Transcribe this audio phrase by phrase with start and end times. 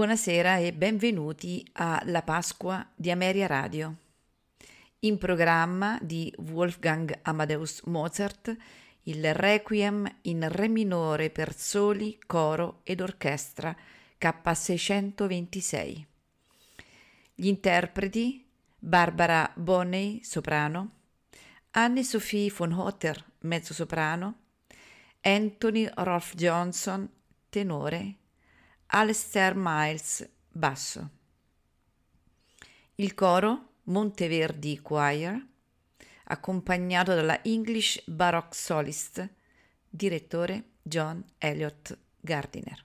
[0.00, 3.96] Buonasera e benvenuti a La Pasqua di Ameria Radio.
[5.00, 8.56] In programma di Wolfgang Amadeus Mozart
[9.02, 13.76] il Requiem in Re minore per soli, coro ed orchestra
[14.18, 16.04] K626.
[17.34, 18.48] Gli interpreti
[18.78, 20.92] Barbara Bonney, soprano,
[21.72, 24.34] Anne-Sophie von Hotter, mezzosoprano,
[25.20, 27.06] Anthony Rolf Johnson,
[27.50, 28.19] tenore,
[28.92, 31.10] Alistair Miles, basso.
[32.96, 35.40] Il coro Monteverdi Choir,
[36.24, 39.28] accompagnato dalla English Baroque Solist,
[39.88, 42.84] direttore John Elliott Gardiner.